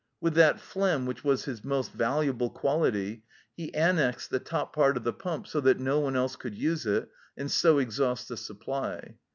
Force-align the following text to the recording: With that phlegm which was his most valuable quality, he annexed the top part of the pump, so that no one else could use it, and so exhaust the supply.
With 0.19 0.33
that 0.33 0.59
phlegm 0.59 1.05
which 1.05 1.23
was 1.23 1.45
his 1.45 1.63
most 1.63 1.91
valuable 1.93 2.49
quality, 2.49 3.23
he 3.55 3.71
annexed 3.75 4.31
the 4.31 4.39
top 4.39 4.73
part 4.73 4.97
of 4.97 5.03
the 5.03 5.13
pump, 5.13 5.45
so 5.45 5.61
that 5.61 5.79
no 5.79 5.99
one 5.99 6.15
else 6.15 6.35
could 6.35 6.57
use 6.57 6.87
it, 6.87 7.07
and 7.37 7.51
so 7.51 7.77
exhaust 7.77 8.27
the 8.27 8.35
supply. 8.37 9.17